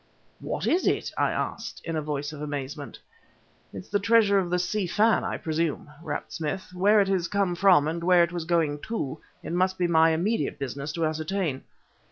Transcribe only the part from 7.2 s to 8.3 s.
come from and where